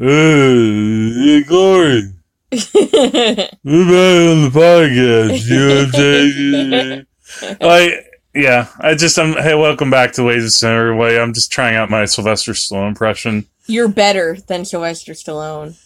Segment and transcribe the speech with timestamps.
[0.00, 2.12] Hey, Korey,
[2.52, 5.44] we're back on the podcast.
[5.50, 7.58] You know what I'm saying?
[7.60, 7.92] like,
[8.32, 11.18] yeah, I just, I'm, hey, welcome back to Wages of Cinema, everybody.
[11.18, 15.76] I'm just trying out my Sylvester Stallone impression You're better than Sylvester Stallone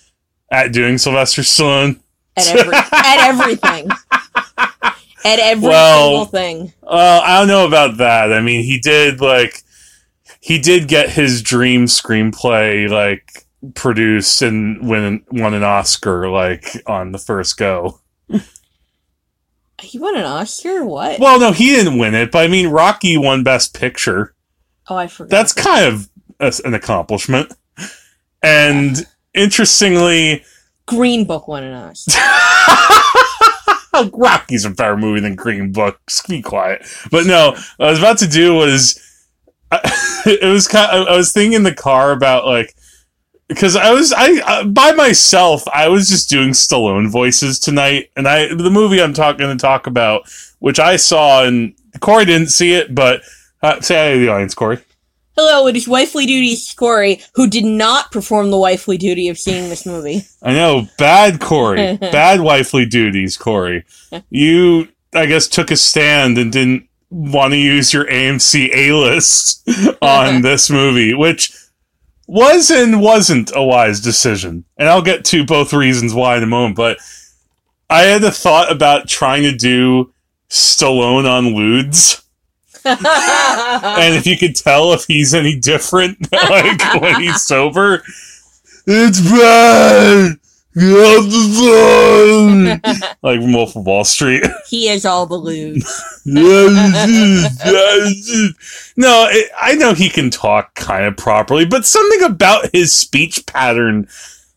[0.51, 1.99] at doing Sylvester Stallone.
[2.37, 3.89] at every at everything.
[5.25, 6.73] At every Well- single thing.
[6.83, 8.31] Well, I don't know about that.
[8.31, 9.63] I mean, he did like
[10.41, 17.13] he did get his dream screenplay like produced and win won an Oscar like on
[17.13, 18.01] the first go.
[19.81, 21.19] He won an Oscar what?
[21.19, 24.35] Well, no, he didn't win it, but I mean, Rocky won Best Picture.
[24.89, 25.31] oh, I forgot.
[25.31, 27.53] That's kind of a, an accomplishment.
[28.43, 30.45] And interestingly,
[30.87, 32.19] Green Book won an Oscar.
[34.15, 36.01] Rocky's a better movie than Green Book.
[36.09, 36.87] Just be quiet.
[37.11, 39.01] But no, what I was about to do was,
[40.27, 40.91] it was kind.
[40.91, 42.75] Of, I was thinking in the car about like,
[43.49, 45.67] because I was I uh, by myself.
[45.69, 49.87] I was just doing Stallone voices tonight, and I the movie I'm talking to talk
[49.87, 50.23] about,
[50.59, 53.23] which I saw, and Korey didn't see it, but
[53.63, 54.83] uh, say hi to the audience, Korey.
[55.37, 59.71] Hello, it is Wifely Duty Korey, who did not perform the wifely duty of seeing
[59.71, 60.27] this movie.
[60.43, 63.85] I know, bad Korey, bad wifely duties, Korey.
[64.29, 69.67] You, I guess, took a stand and didn't want to use your AMC A list
[70.03, 71.51] on this movie, which
[72.27, 74.65] was and wasn't a wise decision.
[74.77, 76.99] And I'll get to both reasons why in a moment, but
[77.91, 80.13] I had a thought about trying to do
[80.49, 82.21] Stallone on Ludes.
[82.85, 88.03] And if you could tell if he's any different, like when he's sober,
[88.87, 90.39] it's bad.
[90.75, 93.13] Off the phone.
[93.23, 94.43] like Wolf of Wall Street.
[94.69, 95.83] he is all the lewd.
[98.97, 103.45] no, it, I know he can talk kind of properly, but something about his speech
[103.47, 104.09] pattern,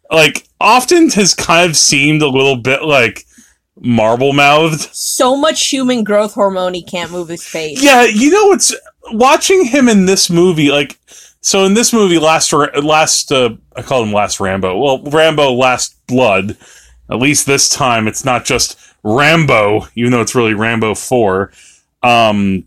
[0.10, 3.26] like, often has kind of seemed a little bit like
[3.78, 4.90] marble mouthed.
[4.96, 7.84] So much human growth hormone he can't move his face.
[7.84, 8.74] Yeah, you know what's
[9.12, 10.98] watching him in this movie, like
[11.46, 14.80] so in this movie, last last uh, I call him Last Rambo.
[14.80, 16.58] Well, Rambo Last Blood.
[17.08, 21.52] At least this time, it's not just Rambo, even though it's really Rambo Four.
[22.02, 22.66] Um,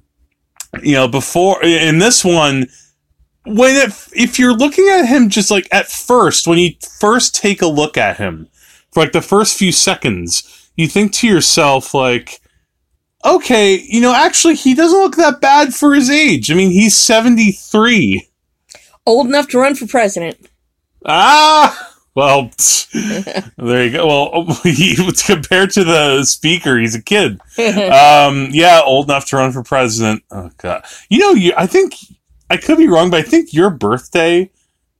[0.80, 2.68] you know, before in this one,
[3.44, 7.62] when it, if you're looking at him just like at first, when you first take
[7.62, 8.46] a look at him
[8.92, 12.40] for like the first few seconds, you think to yourself like
[13.24, 16.52] okay, you know, actually, he doesn't look that bad for his age.
[16.52, 18.27] I mean, he's 73.
[19.08, 20.50] Old enough to run for president.
[21.06, 21.94] Ah!
[22.14, 22.50] Well,
[22.92, 24.06] there you go.
[24.06, 27.40] Well, he, compared to the speaker, he's a kid.
[27.58, 30.24] Um, yeah, old enough to run for president.
[30.30, 30.84] Oh, God.
[31.08, 31.94] You know, you, I think,
[32.50, 34.50] I could be wrong, but I think your birthday,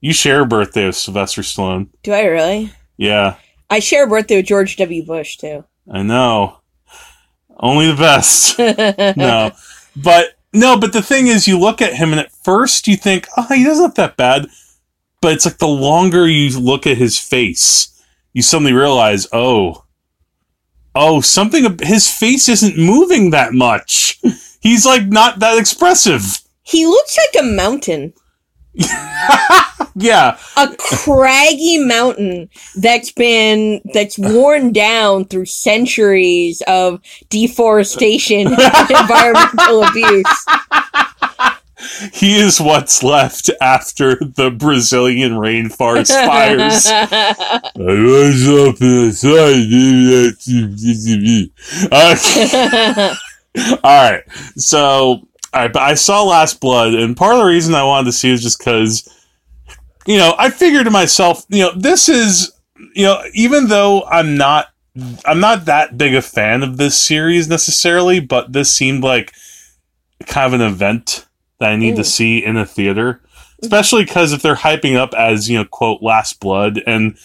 [0.00, 1.88] you share a birthday with Sylvester Stallone.
[2.02, 2.72] Do I really?
[2.96, 3.36] Yeah,
[3.68, 5.04] I share a birthday with George W.
[5.04, 5.64] Bush too.
[5.92, 6.60] I know.
[7.58, 8.58] Only the best.
[8.58, 9.52] no.
[9.94, 13.26] But no, but the thing is you look at him and at first you think,
[13.36, 14.48] oh, he doesn't look that bad.
[15.20, 19.84] But it's like the longer you look at his face, you suddenly realize, oh,
[20.94, 24.20] oh, something, his face isn't moving that much.
[24.60, 26.40] He's like not that expressive.
[26.62, 28.12] He looks like a mountain.
[29.94, 30.38] Yeah.
[30.56, 37.00] a craggy mountain that's been that's worn down through centuries of
[37.30, 40.46] deforestation and environmental abuse.
[42.12, 46.86] He is what's left after the Brazilian rainforest fires.
[46.86, 49.38] I was up inside.
[53.84, 54.22] All right.
[54.56, 58.30] So, but I saw Last Blood, and part of the reason I wanted to see
[58.30, 59.08] is just because,
[60.08, 62.50] you know, I figured to myself, you know, this is,
[62.94, 64.68] you know, even though I'm not,
[65.26, 69.32] I'm not that big a fan of this series necessarily, but this seemed like
[70.26, 71.26] kind of an event
[71.60, 73.20] that I need to see in a theater,
[73.62, 77.18] especially because if they're hyping up as you know, quote, Last Blood, and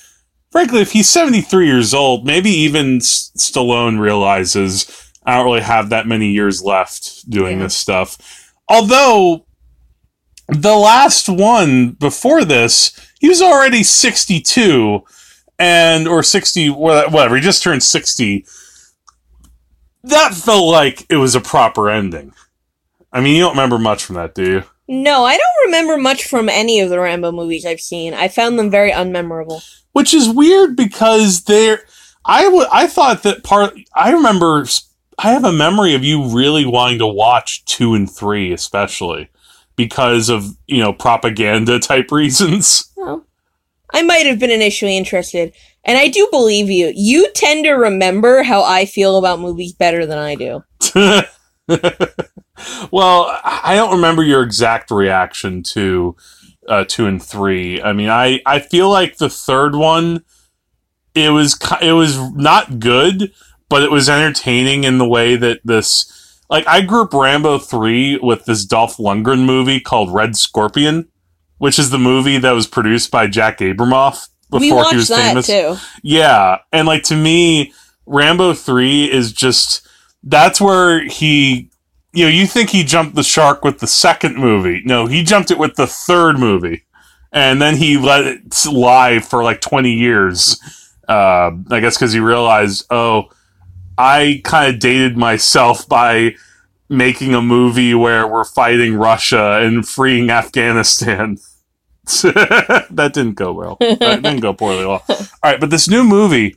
[0.52, 5.90] frankly, if he's 73 years old, maybe even S- Stallone realizes I don't really have
[5.90, 7.64] that many years left doing Yeah.
[7.64, 8.18] this stuff.
[8.68, 9.46] Although
[10.48, 15.04] the last one before this, he was already 62
[15.60, 18.46] and or 60 whatever, he just turned 60.
[20.04, 22.34] That felt like it was a proper ending.
[23.12, 24.64] I mean, you don't remember much from that, do you?
[24.88, 28.14] No, I don't remember much from any of the Rambo movies I've seen.
[28.14, 29.64] I found them very unmemorable.
[29.94, 31.86] which is weird because they're
[32.26, 34.66] I would I thought that part I remember
[35.20, 39.30] I have a memory of you really wanting to watch 2 and 3 especially
[39.76, 42.92] because of, you know, propaganda type reasons.
[43.94, 45.54] I might have been initially interested.
[45.86, 46.92] And I do believe you.
[46.96, 50.64] You tend to remember how I feel about movies better than I do.
[52.92, 56.16] well, I don't remember your exact reaction to
[56.68, 57.82] uh, two and three.
[57.82, 60.24] I mean, I, I feel like the third one,
[61.14, 63.34] it was it was not good,
[63.70, 68.18] but it was entertaining in the way that this like I grew up Rambo three
[68.22, 71.08] with this Dolph Lundgren movie called Red Scorpion,
[71.58, 75.48] which is the movie that was produced by Jack Abramoff before he was famous.
[75.48, 75.76] too.
[76.04, 77.74] Yeah, and like to me,
[78.06, 79.88] Rambo three is just
[80.24, 81.70] that's where he.
[82.16, 84.84] You know, you think he jumped the shark with the second movie.
[84.86, 86.84] No, he jumped it with the third movie.
[87.32, 90.62] And then he let it lie for like 20 years.
[91.10, 93.30] Uh, I guess because he realized, oh,
[93.98, 96.36] I kind of dated myself by
[96.90, 101.38] making a movie where we're fighting Russia and freeing Afghanistan.
[102.06, 103.78] that didn't go well.
[103.80, 105.04] That didn't go poorly at all.
[105.10, 106.56] All right, but this new movie,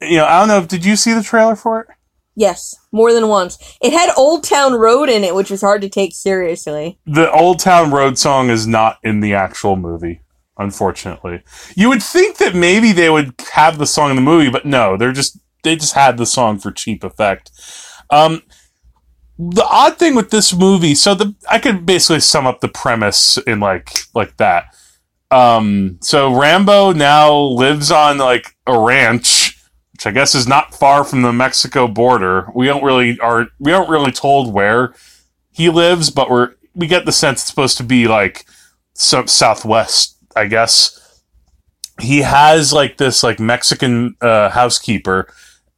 [0.00, 0.66] you know, I don't know.
[0.66, 1.88] Did you see the trailer for it?
[2.34, 3.58] Yes, more than once.
[3.82, 6.98] It had Old Town Road in it, which was hard to take seriously.
[7.04, 10.22] The Old Town Road song is not in the actual movie,
[10.56, 11.42] unfortunately.
[11.76, 14.96] You would think that maybe they would have the song in the movie, but no,
[14.96, 17.50] they're just they just had the song for cheap effect.
[18.10, 18.42] Um,
[19.38, 23.38] the odd thing with this movie, so the I could basically sum up the premise
[23.38, 24.66] in like like that.
[25.30, 29.58] Um, so Rambo now lives on like a ranch,
[29.92, 32.48] which I guess is not far from the Mexico border.
[32.54, 34.94] We don't really are we aren't really told where
[35.50, 38.46] he lives, but we're we get the sense it's supposed to be like
[38.94, 40.98] some southwest, I guess.
[42.00, 45.32] He has like this like Mexican uh, housekeeper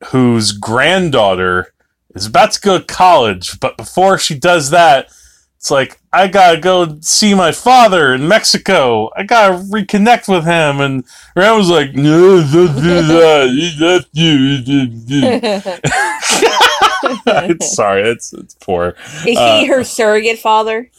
[0.06, 1.72] whose granddaughter
[2.14, 5.08] is about to go to college, but before she does that,
[5.56, 9.08] it's like I gotta go see my father in Mexico.
[9.16, 11.04] I gotta reconnect with him, and
[11.34, 13.48] Ram was like, "No, don't do that.
[13.48, 13.72] He
[14.12, 14.58] you."
[17.62, 18.94] Sorry, it's it's poor.
[19.18, 20.90] Is he Uh, her surrogate father?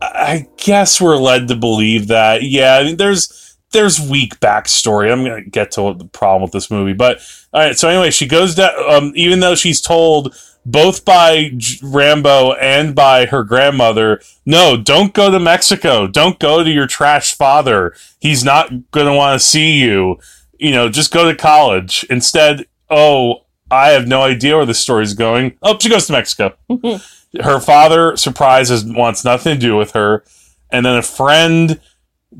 [0.00, 2.44] I guess we're led to believe that.
[2.44, 5.12] Yeah, I mean, there's there's weak backstory.
[5.12, 7.20] I'm gonna get to what the problem with this movie, but
[7.52, 7.78] all right.
[7.78, 8.72] So anyway, she goes down.
[8.88, 10.34] Um, even though she's told
[10.64, 16.06] both by J- Rambo and by her grandmother, no, don't go to Mexico.
[16.06, 17.94] Don't go to your trash father.
[18.18, 20.18] He's not gonna want to see you.
[20.58, 22.66] You know, just go to college instead.
[22.90, 25.58] Oh, I have no idea where the story's going.
[25.62, 26.54] Oh, she goes to Mexico
[27.42, 30.24] her father surprises wants nothing to do with her
[30.70, 31.80] and then a friend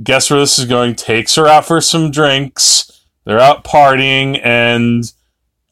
[0.03, 0.95] guess where this is going?
[0.95, 3.05] Takes her out for some drinks.
[3.25, 5.05] They're out partying and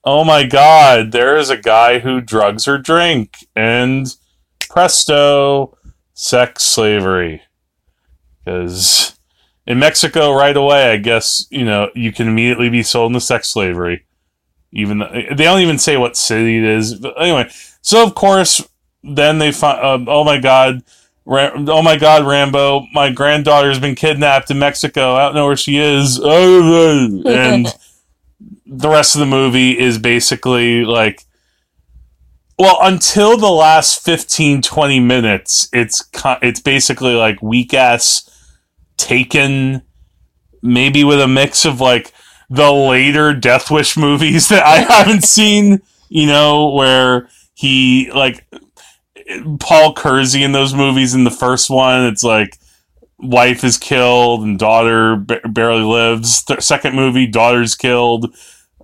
[0.04, 3.46] oh my god there is a guy who drugs her drink.
[3.54, 4.14] And
[4.68, 5.76] presto
[6.14, 7.42] sex slavery.
[8.44, 9.18] Because
[9.66, 13.48] in mexico right away i guess you know you can immediately be sold into sex
[13.48, 14.04] slavery.
[14.72, 16.94] Even though, they don't even say what city it is.
[16.96, 17.48] But anyway
[17.80, 18.62] so of course
[19.02, 20.82] then they find, uh, oh my god,
[21.26, 25.14] Ram- oh my god, Rambo, my granddaughter's been kidnapped in Mexico.
[25.14, 26.18] I don't know where she is.
[27.26, 27.66] and
[28.64, 31.24] the rest of the movie is basically like,
[32.58, 36.08] well, until the last 15, 20 minutes, it's
[36.42, 38.30] it's basically like weak ass
[38.96, 39.82] Taken,
[40.62, 42.12] maybe with a mix of like
[42.48, 45.82] the later Death Wish movies that I haven't seen.
[46.08, 48.46] You know, where he like
[49.60, 51.14] Paul Kersey in those movies.
[51.14, 52.58] In the first one, it's like
[53.18, 56.42] wife is killed and daughter ba- barely lives.
[56.44, 58.34] Th- second movie, daughter's killed.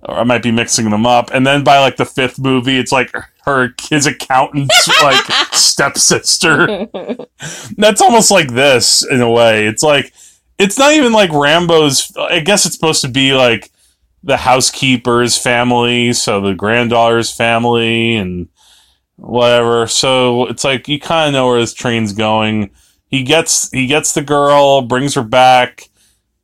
[0.03, 1.29] Or I might be mixing them up.
[1.33, 3.13] And then by like the fifth movie, it's like
[3.45, 5.23] her his accountant's like
[5.53, 6.87] stepsister.
[7.77, 9.65] That's almost like this in a way.
[9.65, 10.13] It's like
[10.59, 12.11] it's not even like Rambo's.
[12.17, 13.71] I guess it's supposed to be like
[14.23, 18.47] the housekeeper's family, so the granddaughter's family, and
[19.17, 19.87] whatever.
[19.87, 22.71] So it's like you kind of know where this train's going.
[23.07, 25.89] He gets he gets the girl, brings her back.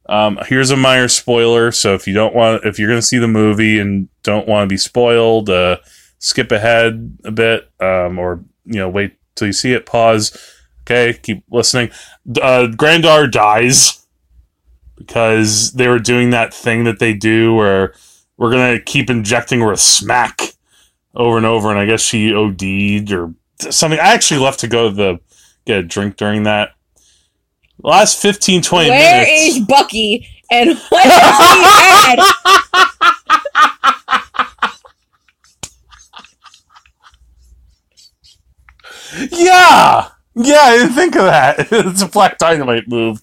[0.08, 1.72] Um, here's a minor spoiler.
[1.72, 4.68] So if you don't want, if you're going to see the movie and don't want
[4.68, 5.78] to be spoiled, uh,
[6.18, 9.86] skip ahead a bit, um, or you know, wait till you see it.
[9.86, 10.38] Pause.
[10.82, 11.92] Okay, keep listening.
[12.42, 14.04] Uh, granddaughter dies
[14.96, 17.94] because they were doing that thing that they do where
[18.38, 20.42] we're gonna keep injecting her with smack
[21.20, 23.34] over and over, and I guess she OD'd or
[23.70, 24.00] something.
[24.00, 25.20] I actually left to go to the
[25.66, 26.72] get a drink during that.
[27.84, 29.58] Last 15, 20 Where minutes.
[29.58, 30.28] is Bucky?
[30.52, 32.20] And what has he had?
[39.32, 41.68] Yeah, yeah, I didn't think of that.
[41.72, 43.22] it's a Black Dynamite move.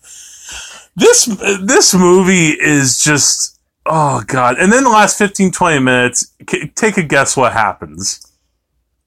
[0.97, 1.25] this
[1.63, 3.56] this movie is just
[3.87, 4.59] oh god.
[4.59, 8.21] And then the last 15 20 minutes, c- take a guess what happens.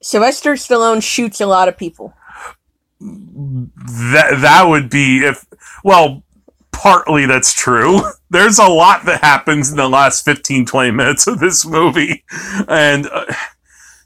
[0.01, 2.13] Sylvester Stallone shoots a lot of people.
[3.01, 5.45] That that would be if
[5.83, 6.23] well,
[6.71, 8.01] partly that's true.
[8.29, 12.23] There's a lot that happens in the last 15 20 minutes of this movie.
[12.67, 13.25] And uh,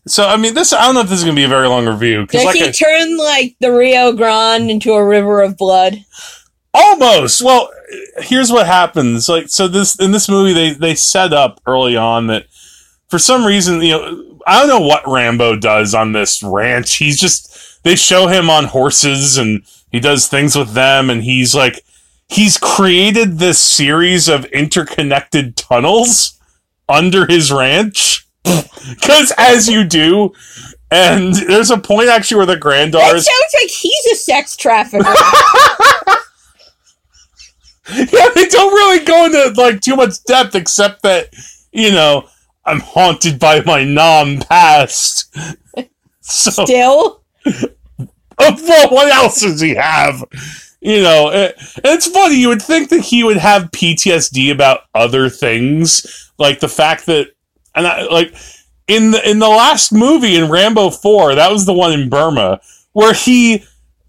[0.08, 1.68] so I mean this I don't know if this is going to be a very
[1.68, 5.58] long review Does like he I- turn like the Rio Grande into a river of
[5.58, 6.04] blood?
[6.74, 7.42] Almost.
[7.42, 7.70] Well,
[8.18, 9.30] here's what happens.
[9.30, 12.48] Like, so this in this movie, they they set up early on that
[13.10, 16.96] for some reason, you know, I don't know what Rambo does on this ranch.
[16.96, 21.54] He's just they show him on horses and he does things with them, and he's
[21.54, 21.84] like
[22.28, 26.40] he's created this series of interconnected tunnels
[26.90, 28.28] under his ranch.
[28.86, 30.34] Because as you do,
[30.92, 35.06] and there's a point actually where the That granddaughters sounds like he's a sex trafficker.
[37.94, 41.34] yeah, they don't really go into like too much depth except that
[41.72, 42.28] you know
[42.66, 45.36] I'm haunted by my nom past.
[46.26, 47.22] So, Still,
[48.40, 50.24] well, what else does he have?
[50.80, 52.36] You know, it, it's funny.
[52.36, 57.28] You would think that he would have PTSD about other things, like the fact that,
[57.76, 58.34] and I, like
[58.88, 62.62] in the in the last movie in Rambo Four, that was the one in Burma
[62.94, 63.66] where he,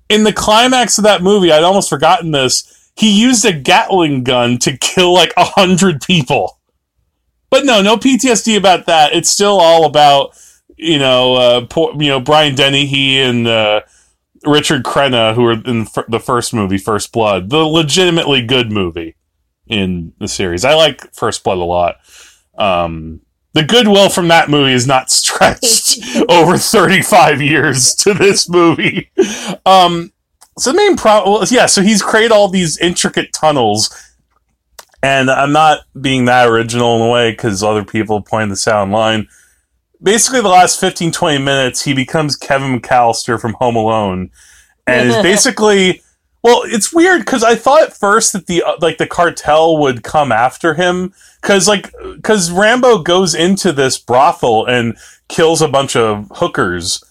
[0.09, 2.84] in the climax of that movie, I'd almost forgotten this.
[2.97, 6.61] He used a Gatling gun to kill like a hundred people.
[7.51, 9.13] But no, no PTSD about that.
[9.13, 10.37] It's still all about
[10.77, 13.83] you know, uh, poor, you know Brian Dennehy and uh,
[14.45, 19.17] Richard Crenna, who were in the first movie, First Blood, the legitimately good movie
[19.67, 20.65] in the series.
[20.65, 21.97] I like First Blood a lot.
[22.59, 23.21] Um,
[23.53, 29.11] the goodwill from that movie is not stretched over 35 years to this movie.
[29.65, 30.13] Um,
[30.59, 33.91] so the main problem, yeah, so he's created all these intricate tunnels.
[35.03, 38.85] And I'm not being that original in a way because other people pointed this out
[38.85, 39.29] online.
[40.03, 44.31] Basically the last 15 20 minutes he becomes kevin mcallister from home alone.
[44.87, 46.03] And is basically
[46.43, 50.03] well it's weird because i thought at first that the uh, like the cartel would
[50.03, 51.13] come after him.
[51.43, 54.97] Because like because rambo goes into this brothel and
[55.29, 57.05] kills a bunch of hookers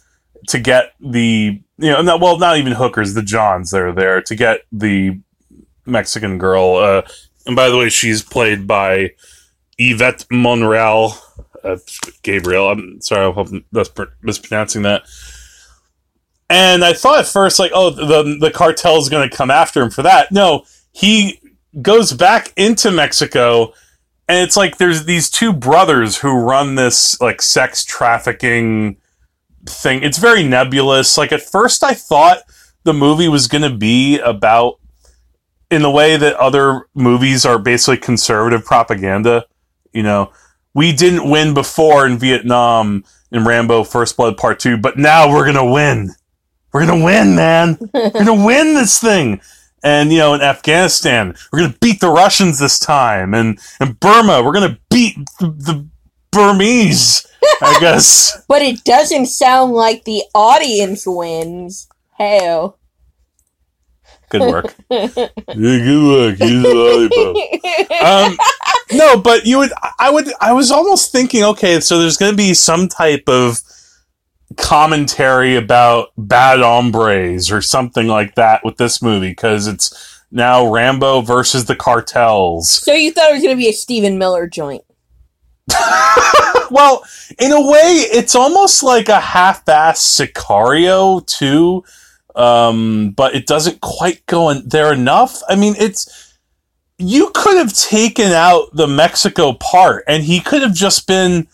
[0.48, 4.22] to get the you know not, well not even hookers the johns that are there
[4.22, 5.20] to get the
[5.86, 7.02] mexican girl uh
[7.46, 9.12] and by the way she's played by
[9.78, 11.13] yvette monreal
[11.63, 11.78] uh,
[12.22, 12.70] Gabrielle.
[12.70, 13.66] I'm sorry, I hope I'm
[14.22, 15.04] mispronouncing that.
[16.50, 19.82] And I thought at first, like, oh, the the cartel is going to come after
[19.82, 20.32] him for that.
[20.32, 21.40] No, he
[21.82, 23.74] goes back into Mexico,
[24.28, 28.98] and it's like there's these two brothers who run this like sex trafficking
[29.65, 30.03] thing.
[30.03, 31.17] It's very nebulous.
[31.17, 32.39] Like at first, I thought
[32.84, 34.79] the movie was going to be about
[35.72, 39.46] in the way that other movies are basically conservative propaganda.
[39.91, 40.32] You know,
[40.74, 45.46] we didn't win before in Vietnam in Rambo First Blood Part 2, but now we're
[45.46, 46.12] going to win.
[46.72, 47.77] We're going to win, man.
[47.93, 49.41] We're going to win this thing.
[49.84, 53.34] And, you know, in Afghanistan, we're going to beat the Russians this time.
[53.34, 55.88] And in Burma, we're going to beat the, the
[56.34, 57.25] Burmese,
[57.62, 58.44] I guess.
[58.48, 61.88] but it doesn't sound like the audience wins.
[62.18, 62.78] Hell.
[64.30, 64.75] Good work.
[64.90, 66.38] Yeah, good work.
[66.38, 68.32] Here's the lollipop.
[68.32, 68.38] um,
[68.92, 72.38] no, but you would, I would, I was almost thinking, okay, so there's going to
[72.38, 73.62] be some type of
[74.58, 81.22] commentary about bad hombres or something like that with this movie because it's now Rambo
[81.22, 82.70] versus the cartels.
[82.70, 84.84] So you thought it was going to be a Stephen Miller joint?
[86.72, 87.03] well,
[87.39, 91.84] in a way, it's almost like a half-assed Sicario too,
[92.36, 95.41] um, but it doesn't quite go in there enough.
[95.48, 96.34] I mean, it's
[96.98, 101.48] you could have taken out the Mexico part, and he could have just been.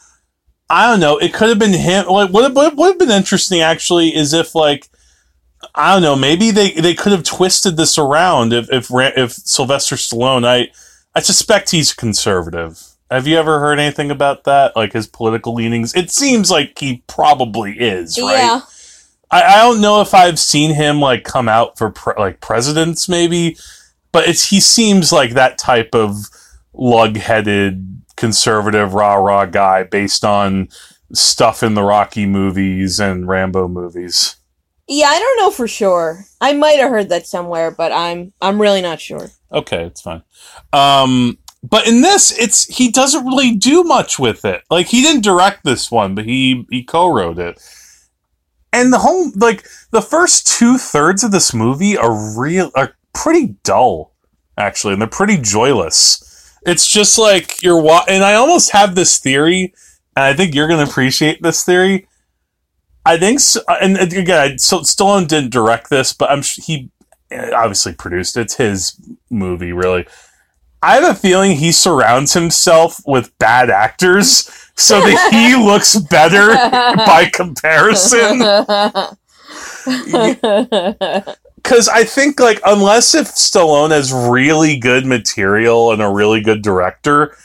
[0.71, 1.17] I don't know.
[1.17, 2.05] It could have been him.
[2.05, 4.87] Like, what would have been interesting actually is if like
[5.75, 6.15] I don't know.
[6.15, 10.45] Maybe they they could have twisted this around if if if Sylvester Stallone.
[10.45, 10.71] I
[11.15, 12.88] I suspect he's conservative.
[13.09, 14.75] Have you ever heard anything about that?
[14.75, 15.95] Like his political leanings?
[15.95, 18.37] It seems like he probably is, right?
[18.37, 18.61] Yeah.
[19.31, 23.09] I, I don't know if I've seen him like come out for pre- like presidents,
[23.09, 23.57] maybe,
[24.11, 26.15] but it's he seems like that type of
[26.73, 30.69] lug-headed conservative rah rah guy based on
[31.13, 34.35] stuff in the Rocky movies and Rambo movies.
[34.87, 36.25] Yeah, I don't know for sure.
[36.41, 39.29] I might have heard that somewhere, but I'm I'm really not sure.
[39.51, 40.23] Okay, it's fine.
[40.73, 44.63] Um, but in this, it's he doesn't really do much with it.
[44.69, 47.61] Like he didn't direct this one, but he he co-wrote it.
[48.71, 53.55] And the whole like the first two thirds of this movie are real are pretty
[53.63, 54.13] dull.
[54.57, 56.23] actually, and they're pretty joyless.
[56.65, 59.73] It's just like you're wa- and I almost have this theory,
[60.15, 62.07] and I think you're going to appreciate this theory.
[63.05, 66.91] I think, so, and again, so Stallone didn't direct this, but I'm he
[67.31, 68.37] obviously produced.
[68.37, 68.99] It's his
[69.29, 70.05] movie, really.
[70.81, 76.48] I have a feeling he surrounds himself with bad actors so that he looks better
[77.05, 78.39] by comparison.
[81.55, 86.62] Because I think, like, unless if Stallone has really good material and a really good
[86.62, 87.36] director,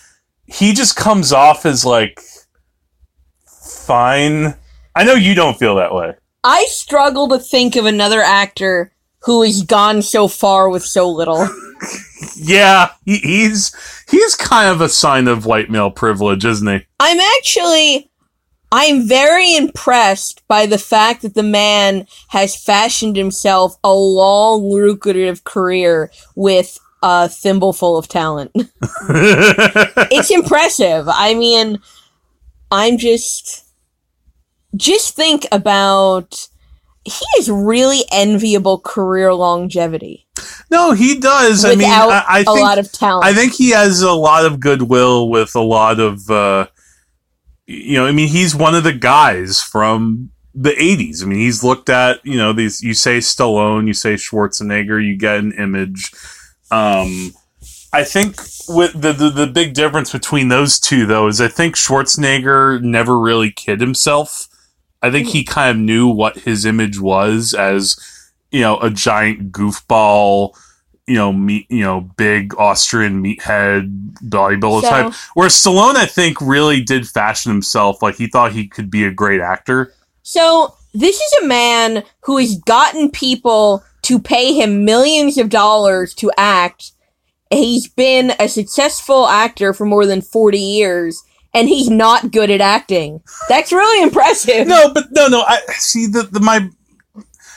[0.46, 2.20] he just comes off as, like,
[3.46, 4.54] fine.
[4.94, 6.14] I know you don't feel that way.
[6.44, 8.93] I struggle to think of another actor
[9.24, 11.48] who has gone so far with so little.
[12.36, 13.74] yeah, he, he's
[14.10, 16.86] he's kind of a sign of white male privilege, isn't he?
[17.00, 18.10] I'm actually
[18.70, 25.44] I'm very impressed by the fact that the man has fashioned himself a long, lucrative
[25.44, 28.50] career with a thimbleful of talent.
[28.54, 31.06] it's impressive.
[31.08, 31.78] I mean,
[32.70, 33.64] I'm just
[34.74, 36.48] just think about
[37.04, 40.26] he has really enviable career longevity.
[40.70, 41.64] No, he does.
[41.64, 43.26] I mean, I, I think, a lot of talent.
[43.26, 46.66] I think he has a lot of goodwill with a lot of, uh,
[47.66, 51.22] you know, I mean, he's one of the guys from the 80s.
[51.22, 55.16] I mean, he's looked at, you know, these, you say Stallone, you say Schwarzenegger, you
[55.16, 56.12] get an image.
[56.70, 57.32] Um,
[57.92, 61.76] I think with the, the, the big difference between those two, though, is I think
[61.76, 64.48] Schwarzenegger never really kid himself
[65.04, 67.98] I think he kind of knew what his image was as,
[68.50, 70.56] you know, a giant goofball,
[71.06, 75.12] you know, meat, you know, big Austrian meathead bodybuilder so, type.
[75.34, 79.10] Whereas Stallone, I think, really did fashion himself like he thought he could be a
[79.10, 79.92] great actor.
[80.22, 86.14] So this is a man who has gotten people to pay him millions of dollars
[86.14, 86.92] to act.
[87.50, 91.22] He's been a successful actor for more than 40 years
[91.54, 93.22] and he's not good at acting.
[93.48, 94.66] That's really impressive.
[94.66, 95.42] No, but no, no.
[95.46, 96.68] I see the, the my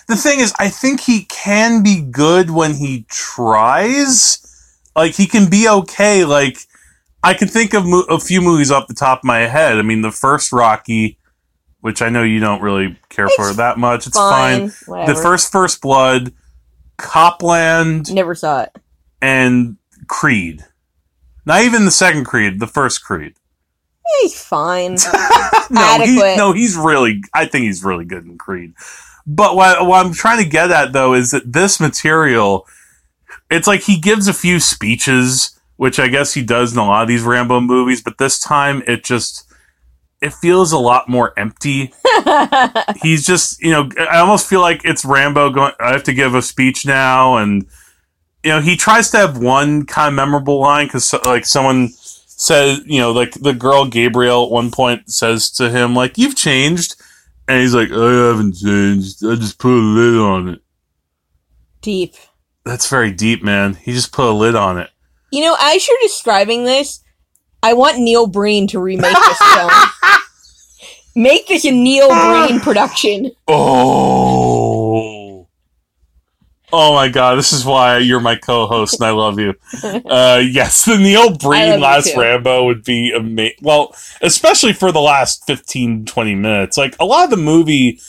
[0.08, 4.44] the thing is, I think he can be good when he tries.
[4.96, 6.24] Like he can be okay.
[6.24, 6.60] Like
[7.24, 9.78] I can think of mo- a few movies off the top of my head.
[9.78, 11.18] I mean, the first Rocky,
[11.82, 14.08] which I know you don't really care it's for that much.
[14.08, 14.70] It's fine.
[14.70, 15.08] fine.
[15.08, 16.34] The first First Blood,
[16.98, 18.14] Copland.
[18.14, 18.76] Never saw it.
[19.22, 20.64] And Creed.
[21.46, 22.60] Not even the second Creed.
[22.60, 23.36] The first Creed.
[24.22, 24.94] He's fine.
[25.70, 26.00] no.
[26.04, 27.24] He, no, he's really.
[27.34, 28.74] I think he's really good in Creed.
[29.26, 32.66] But what, what I'm trying to get at though is that this material,
[33.52, 37.02] it's like he gives a few speeches, which I guess he does in a lot
[37.02, 39.44] of these Rambo movies, but this time it just
[40.22, 41.94] it feels a lot more empty.
[43.02, 45.74] He's just, you know, I almost feel like it's Rambo going.
[45.80, 47.68] I have to give a speech now, and
[48.44, 51.90] you know, he tries to have one kind of memorable line because like someone
[52.38, 56.36] says, you know, like the girl Gabrielle at one point says to him, like, you've
[56.36, 56.96] changed.
[57.50, 59.26] And he's like, I haven't changed.
[59.26, 60.62] I just put a lid on it.
[61.82, 62.16] Deep.
[62.66, 63.76] That's very deep, man.
[63.76, 64.90] He just put a lid on it.
[65.32, 67.02] You know, as you're describing this,
[67.64, 69.72] I want Neil Breen to remake this film.
[71.16, 73.32] Make this a Neil Breen production.
[73.48, 74.77] Oh.
[76.74, 79.54] Oh my god, this is why you're my co-host and I love you.
[80.08, 83.58] Uh, yes, the Neil Breen last Rambo would be amazing.
[83.62, 86.78] Well, especially for the last 15, 20 minutes.
[86.78, 88.00] Like a lot of the movie,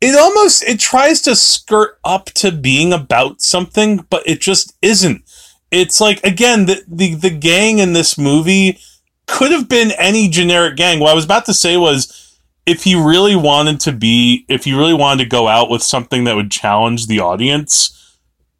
[0.00, 5.22] it almost it tries to skirt up to being about something, but it just isn't.
[5.70, 8.78] It's like again, the the, the gang in this movie
[9.26, 11.00] could have been any generic gang.
[11.00, 12.23] What I was about to say was
[12.66, 16.24] if he really wanted to be, if he really wanted to go out with something
[16.24, 17.90] that would challenge the audience,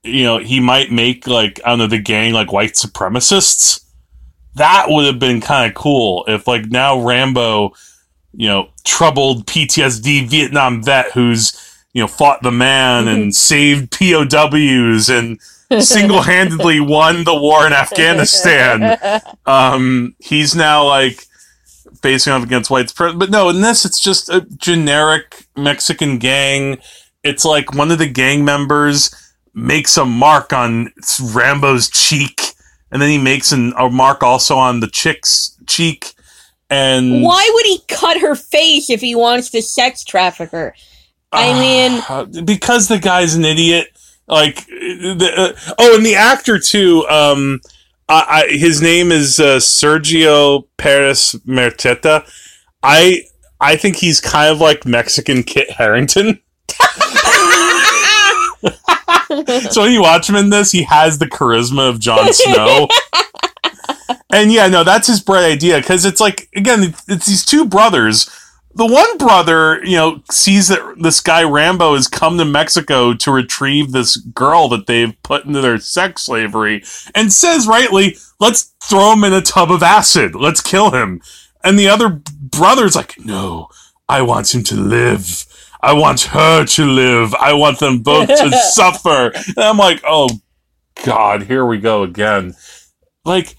[0.02, 3.82] you know, he might make like I don't know the gang like white supremacists.
[4.56, 7.72] That would have been kind of cool if like now Rambo,
[8.32, 11.58] you know, troubled PTSD Vietnam vet who's
[11.94, 15.40] you know fought the man and saved POWs and
[15.80, 18.98] single-handedly won the war in Afghanistan.
[19.46, 21.26] Um, he's now like
[22.04, 22.92] facing off against whites.
[22.92, 26.78] But no, in this, it's just a generic Mexican gang.
[27.22, 29.10] It's like one of the gang members
[29.54, 30.92] makes a mark on
[31.32, 32.42] Rambo's cheek,
[32.92, 36.12] and then he makes an, a mark also on the chick's cheek.
[36.68, 40.74] And why would he cut her face if he wants to sex traffic her?
[41.32, 43.88] I uh, mean, because the guy's an idiot.
[44.28, 47.06] Like, the, uh, oh, and the actor too.
[47.08, 47.62] Um,
[48.08, 52.28] I, his name is uh, Sergio Perez Merteta.
[52.82, 53.22] I
[53.60, 56.40] I think he's kind of like Mexican Kit Harington.
[59.70, 62.88] so when you watch him in this, he has the charisma of Jon Snow.
[64.30, 68.28] and yeah, no, that's his bright idea because it's like again, it's these two brothers.
[68.76, 73.30] The one brother, you know, sees that this guy Rambo has come to Mexico to
[73.30, 76.82] retrieve this girl that they've put into their sex slavery,
[77.14, 80.34] and says rightly, "Let's throw him in a tub of acid.
[80.34, 81.20] Let's kill him."
[81.62, 83.68] And the other brother's like, "No,
[84.08, 85.46] I want him to live."
[85.84, 87.34] I want her to live.
[87.34, 89.32] I want them both to suffer.
[89.34, 90.30] And I'm like, oh
[91.04, 92.54] God, here we go again.
[93.26, 93.54] Like,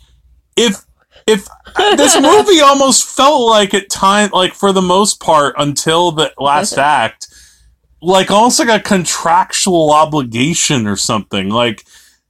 [0.57, 0.83] if
[1.27, 1.47] if
[1.95, 6.77] this movie almost felt like at time, like for the most part, until the last
[6.77, 7.27] act,
[8.01, 11.85] like almost like a contractual obligation or something, like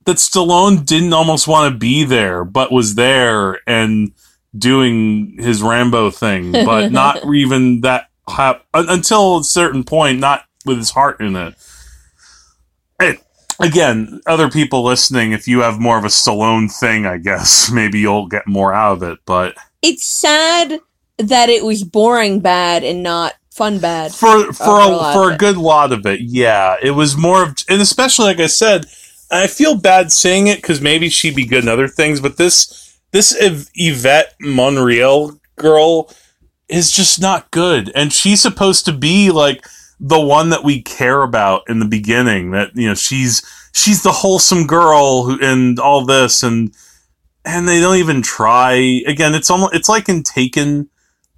[0.06, 4.14] that Stallone didn't almost want to be there, but was there and
[4.58, 8.10] doing his Rambo thing, but not even that
[8.74, 11.56] until a certain point, not with his heart in it.
[13.00, 13.20] it.
[13.60, 18.00] Again, other people listening, if you have more of a Stallone thing, I guess maybe
[18.00, 19.20] you'll get more out of it.
[19.26, 20.80] But it's sad
[21.18, 25.58] that it was boring bad and not fun bad for for a, for a good
[25.58, 26.20] lot of it.
[26.22, 28.86] Yeah, it was more of, and especially like I said,
[29.32, 32.98] I feel bad saying it because maybe she'd be good in other things, but this
[33.12, 33.36] this
[33.76, 36.12] Yvette Monreal girl
[36.68, 37.92] is just not good.
[37.96, 39.66] And she's supposed to be like
[40.00, 42.52] the one that we care about in the beginning.
[42.52, 46.74] That you know she's she's the wholesome girl who and all this and
[47.44, 49.02] and they don't even try.
[49.08, 50.90] Again, it's almost it's like in Taken,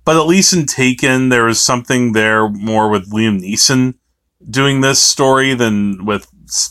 [0.06, 3.96] but at least in Taken there was something there more with Liam Neeson
[4.50, 6.28] doing this story than with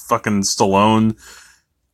[0.09, 1.16] fucking Stallone.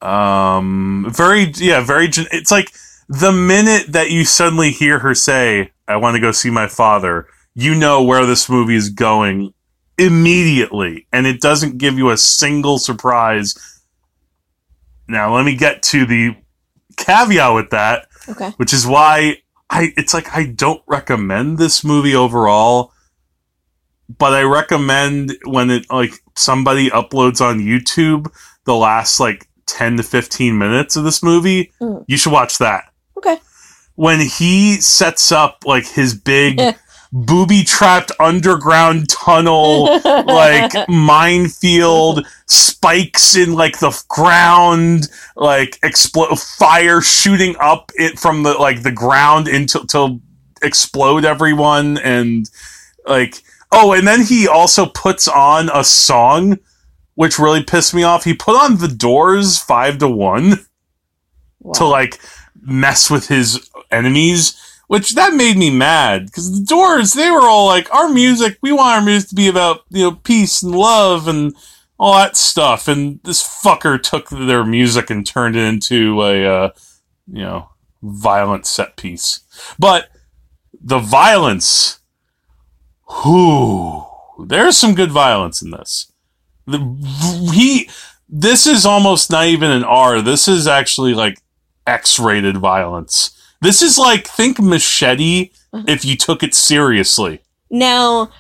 [0.03, 2.09] Um, very yeah, very.
[2.11, 2.73] It's like
[3.09, 7.27] the minute that you suddenly hear her say, I want to go see my father,
[7.55, 9.53] you know where this movie is going
[9.99, 11.07] immediately.
[11.13, 13.57] And it doesn't give you a single surprise.
[15.09, 16.37] Now, let me get to the
[16.97, 18.51] caveat with that, okay.
[18.57, 19.39] which is why
[19.71, 22.93] I, it's like I don't recommend this movie overall,
[24.19, 28.33] but I recommend when it, like, somebody uploads on YouTube
[28.65, 32.05] the last, like, 10 to 15 minutes of this movie, mm.
[32.07, 32.93] you should watch that.
[33.17, 33.39] Okay
[33.95, 36.59] when he sets up like his big
[37.13, 47.55] booby trapped underground tunnel, like minefield, spikes in like the ground, like explode fire shooting
[47.61, 50.21] up it from the like the ground into to
[50.63, 52.49] explode everyone and
[53.05, 56.57] like oh and then he also puts on a song
[57.15, 58.25] which really pissed me off.
[58.25, 60.67] He put on the doors five to one
[61.61, 61.73] wow.
[61.73, 62.19] to like
[62.61, 64.57] mess with his enemies,
[64.93, 68.73] which that made me mad because the Doors they were all like, our music, we
[68.73, 71.57] want our music to be about you know peace and love and
[71.99, 76.71] all that stuff, and this fucker took their music and turned it into a uh,
[77.27, 77.71] you know
[78.03, 79.41] violent set piece.
[79.79, 80.11] But
[80.79, 82.01] the violence,
[83.25, 84.05] whoo,
[84.45, 86.13] there's some good violence in this.
[86.67, 86.81] The
[87.55, 87.89] he
[88.29, 90.21] this is almost not even an R.
[90.21, 91.39] This is actually like
[91.87, 93.39] X-rated violence.
[93.63, 95.85] This is like think machete uh-huh.
[95.87, 97.41] if you took it seriously.
[97.71, 98.31] Now,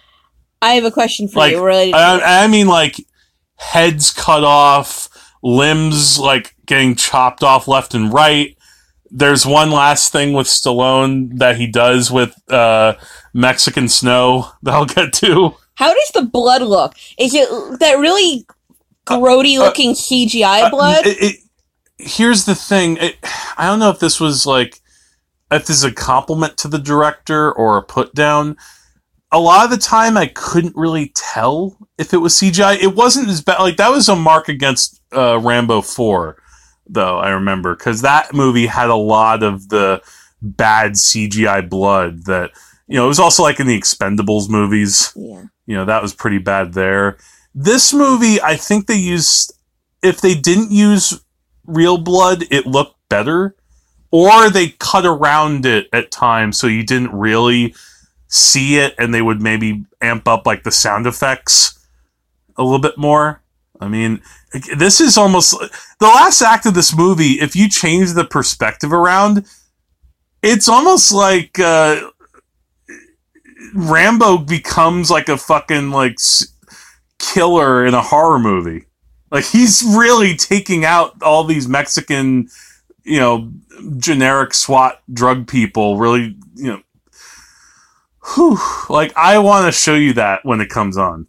[0.61, 1.95] I have a question for like, you related.
[1.95, 2.97] I, I mean, like
[3.55, 5.09] heads cut off,
[5.43, 8.59] limbs like getting chopped off left and right.
[9.13, 12.95] There's one last thing with Stallone that he does with uh,
[13.33, 15.55] Mexican snow that I'll get to.
[15.75, 16.95] How does the blood look?
[17.17, 18.45] Is it that really
[19.07, 21.07] grody looking uh, uh, CGI blood?
[21.07, 21.37] Uh, it, it,
[21.99, 22.97] here's the thing.
[22.97, 23.17] It,
[23.57, 24.82] I don't know if this was like
[25.53, 28.57] if this is a compliment to the director or a put down.
[29.31, 32.77] A lot of the time, I couldn't really tell if it was CGI.
[32.83, 33.61] It wasn't as bad.
[33.61, 36.43] Like that was a mark against uh, Rambo Four,
[36.87, 37.19] though.
[37.19, 40.03] I remember because that movie had a lot of the
[40.43, 42.51] bad CGI blood that
[42.87, 43.07] you know.
[43.07, 45.13] It was also like in the Expendables movies.
[45.17, 45.45] Yeah.
[45.65, 47.17] You know that was pretty bad there.
[47.55, 49.55] This movie, I think they used.
[50.03, 51.23] If they didn't use
[51.65, 53.57] real blood, it looked better.
[54.13, 57.75] Or they cut around it at times so you didn't really
[58.29, 61.79] see it and they would maybe amp up like the sound effects
[62.57, 63.43] a little bit more.
[63.81, 64.23] I mean,
[64.77, 65.59] this is almost
[65.99, 67.41] the last act of this movie.
[67.41, 69.45] If you change the perspective around,
[70.43, 72.11] it's almost like uh,
[73.75, 76.19] Rambo becomes like a fucking like
[77.19, 78.85] killer in a horror movie.
[79.31, 82.49] Like he's really taking out all these Mexican,
[83.03, 83.51] you know,
[83.99, 85.99] generic SWAT drug people.
[85.99, 86.83] Really, you know,
[88.35, 88.59] whew,
[88.89, 91.27] like I want to show you that when it comes on.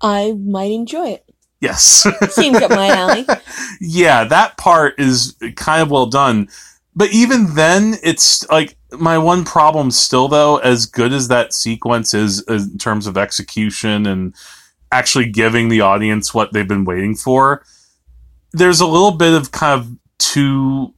[0.00, 1.24] I might enjoy it.
[1.60, 2.06] Yes.
[2.30, 3.24] Seems up my alley.
[3.80, 6.48] yeah, that part is kind of well done.
[6.94, 12.12] But even then, it's like my one problem still, though, as good as that sequence
[12.12, 14.34] is in terms of execution and
[14.90, 17.64] actually giving the audience what they've been waiting for,
[18.52, 20.94] there's a little bit of kind of too.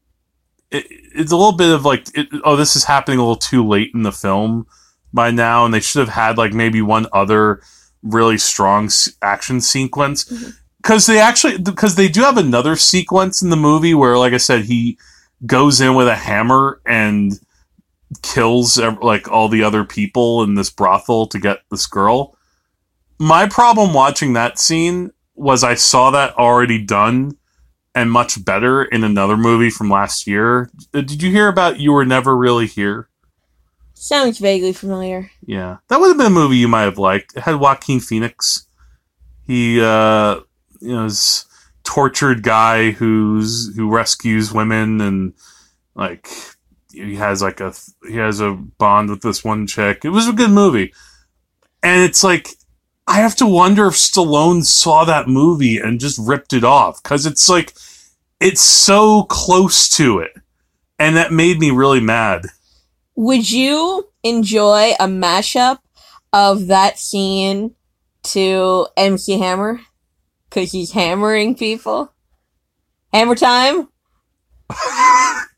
[0.75, 3.67] It, it's a little bit of like, it, oh, this is happening a little too
[3.67, 4.67] late in the film
[5.13, 7.63] by now, and they should have had like maybe one other
[8.03, 8.91] really strong
[9.23, 10.51] action sequence mm-hmm.
[10.83, 14.39] because they actually because they do have another sequence in the movie where, like I
[14.39, 14.99] said, he
[15.47, 17.39] goes in with a hammer and
[18.23, 22.37] kills like all the other people in this brothel to get this girl.
[23.19, 27.37] My problem watching that scene was I saw that already done
[27.95, 30.71] and much better in another movie from last year.
[30.93, 33.09] Uh, Did you hear about You Were Never Really Here?
[33.95, 35.31] Sounds vaguely familiar.
[35.47, 37.37] Yeah, that would have been a movie you might have liked.
[37.37, 38.67] It had Joaquin Phoenix.
[39.47, 40.41] He, uh,
[40.81, 41.47] you know, is
[41.85, 45.35] tortured guy who's who rescues women and
[45.95, 46.29] like
[46.91, 47.73] he has like a
[48.09, 50.05] he has a bond with this one chick.
[50.05, 50.93] It was a good movie,
[51.83, 52.49] and it's like
[53.07, 57.27] I have to wonder if Stallone saw that movie and just ripped it off because
[57.27, 57.75] it's like
[58.41, 60.33] it's so close to it,
[60.99, 62.47] and that made me really mad.
[63.15, 65.79] Would you enjoy a mashup
[66.33, 67.75] of that scene
[68.25, 69.81] to MC Hammer?
[70.49, 72.13] Because he's hammering people?
[73.13, 73.89] Hammer time?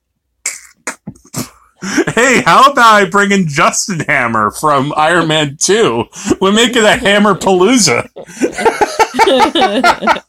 [2.14, 6.04] Hey, how about I bring in Justin Hammer from Iron Man 2?
[6.40, 8.08] We'll make it a Hammer Palooza.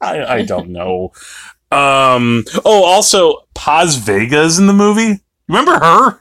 [0.00, 1.12] I, I don't know.
[1.70, 5.20] Um, oh, also, Paz Vega's in the movie.
[5.48, 6.20] Remember her?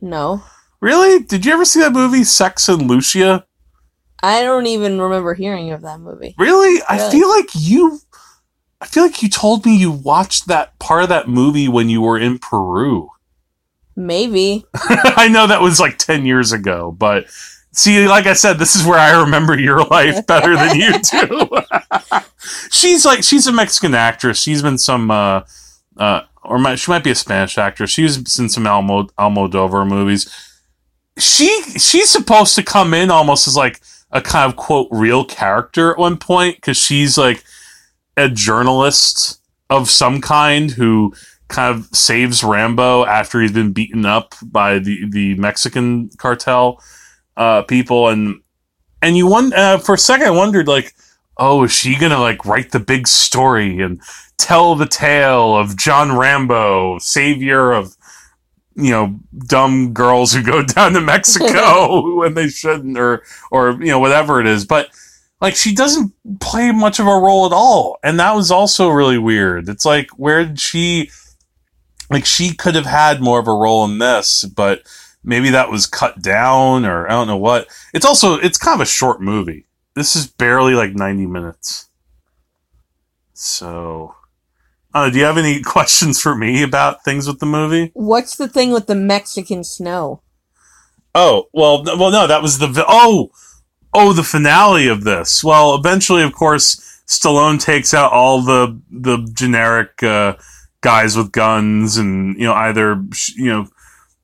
[0.00, 0.42] no.
[0.80, 1.24] Really?
[1.24, 3.44] Did you ever see that movie, Sex and Lucia?
[4.22, 6.36] I don't even remember hearing of that movie.
[6.38, 6.80] Really?
[6.88, 7.98] I feel like you.
[8.80, 12.00] I feel like you told me you watched that part of that movie when you
[12.00, 13.10] were in Peru.
[13.98, 14.64] Maybe.
[14.74, 17.26] I know that was like 10 years ago, but
[17.72, 21.48] see, like I said, this is where I remember your life better than you do.
[22.70, 24.40] she's like, she's a Mexican actress.
[24.40, 25.42] She's been some, uh,
[25.96, 27.90] uh, or might, she might be a Spanish actress.
[27.90, 30.32] She was in some Almo, Almodovar movies.
[31.18, 33.80] She, she's supposed to come in almost as like
[34.12, 37.42] a kind of quote real character at one point because she's like
[38.16, 41.12] a journalist of some kind who
[41.48, 46.82] kind of saves Rambo after he's been beaten up by the, the Mexican cartel
[47.36, 48.40] uh, people, and
[49.00, 50.26] and you won uh, for a second.
[50.26, 50.94] I wondered like,
[51.36, 54.00] oh, is she gonna like write the big story and
[54.36, 57.96] tell the tale of John Rambo, savior of
[58.74, 63.86] you know dumb girls who go down to Mexico when they shouldn't, or or you
[63.86, 64.90] know whatever it is, but.
[65.40, 69.18] Like she doesn't play much of a role at all, and that was also really
[69.18, 69.68] weird.
[69.68, 71.10] It's like where did she
[72.10, 74.82] like she could have had more of a role in this, but
[75.22, 77.68] maybe that was cut down or I don't know what.
[77.92, 79.66] It's also it's kind of a short movie.
[79.94, 81.88] This is barely like 90 minutes.
[83.34, 84.14] So,
[84.94, 87.90] uh, do you have any questions for me about things with the movie?
[87.94, 90.22] What's the thing with the Mexican snow?
[91.14, 93.30] Oh, well, no- well, no, that was the vi- oh,
[93.92, 95.42] oh, the finale of this.
[95.42, 100.34] Well, eventually, of course, Stallone takes out all the the generic uh,
[100.80, 103.02] guys with guns, and you know, either
[103.36, 103.68] you know,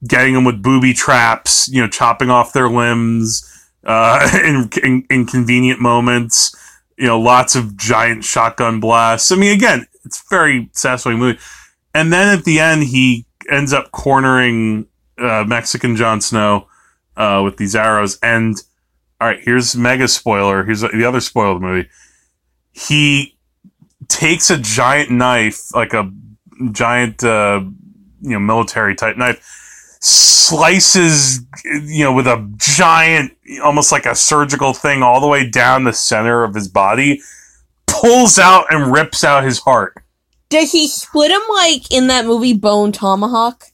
[0.07, 3.51] getting them with booby traps, you know, chopping off their limbs
[3.85, 6.55] uh, in, in inconvenient moments.
[6.97, 9.33] You know, lots of giant shotgun blasts.
[9.33, 11.41] I mean, again, it's very satisfying movie.
[11.93, 14.87] And then at the end, he ends up cornering
[15.19, 16.69] uh, Mexican Jon Snow
[17.17, 18.19] uh, with these arrows.
[18.23, 18.57] And
[19.21, 20.65] all right, here's mega spoiler.
[20.65, 21.89] Here's the other spoiler of the movie.
[22.73, 23.37] He
[24.09, 26.13] takes a giant knife, like a
[26.73, 27.63] giant, uh,
[28.21, 29.41] you know, military type knife,
[30.01, 35.85] slices, you know, with a giant, almost like a surgical thing, all the way down
[35.85, 37.21] the center of his body,
[37.87, 39.95] pulls out and rips out his heart.
[40.49, 43.65] Does he split him like in that movie Bone Tomahawk?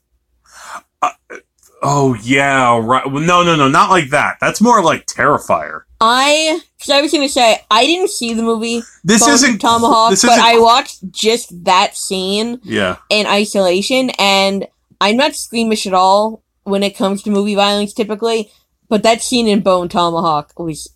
[1.82, 3.10] Oh yeah, right.
[3.10, 4.36] Well, no, no, no, not like that.
[4.40, 5.82] That's more like Terrifier.
[6.00, 10.10] I, because I was gonna say I didn't see the movie This Bone isn't Tomahawk,
[10.10, 12.96] This but isn't, I watched just that scene yeah.
[13.08, 14.66] in isolation, and
[15.00, 18.50] I'm not squeamish at all when it comes to movie violence typically,
[18.88, 20.88] but that scene in Bone Tomahawk was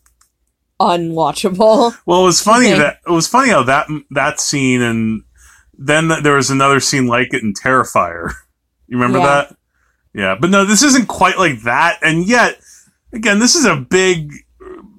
[0.80, 1.94] unwatchable.
[2.06, 5.22] Well, it was funny that it was funny how that that scene and
[5.76, 8.32] then there was another scene like it in Terrifier.
[8.86, 9.26] You remember Yeah.
[9.26, 9.56] that?
[10.14, 11.98] Yeah, but no, this isn't quite like that.
[12.00, 12.60] And yet,
[13.12, 14.32] again, this is a big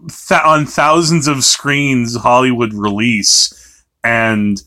[0.10, 4.62] th- on thousands of screens Hollywood release and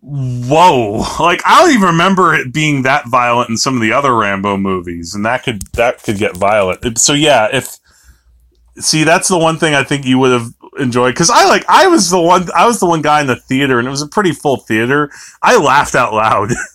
[0.00, 4.14] whoa like I don't even remember it being that violent in some of the other
[4.14, 7.78] Rambo movies and that could that could get violent so yeah if
[8.78, 11.86] see that's the one thing I think you would have enjoyed because I like I
[11.86, 14.08] was the one I was the one guy in the theater and it was a
[14.08, 15.10] pretty full theater
[15.42, 16.50] I laughed out loud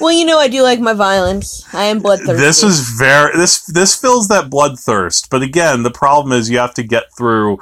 [0.00, 1.64] Well, you know, I do like my violence.
[1.74, 2.34] I am bloodthirsty.
[2.36, 5.30] This is very this this fills that bloodthirst.
[5.30, 7.58] But again, the problem is you have to get through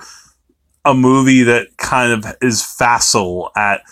[0.84, 3.82] a movie that kind of is facile at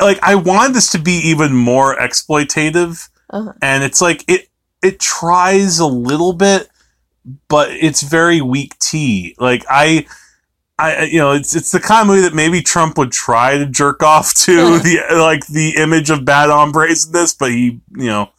[0.00, 3.52] like I wanted this to be even more exploitative, Uh-huh.
[3.62, 4.48] and it's like it
[4.82, 6.68] it tries a little bit,
[7.48, 9.34] but it's very weak tea.
[9.38, 10.06] Like I.
[10.80, 13.66] I, you know, it's it's the kind of movie that maybe Trump would try to
[13.66, 18.06] jerk off to the like the image of bad hombres in this, but he, you
[18.06, 18.30] know,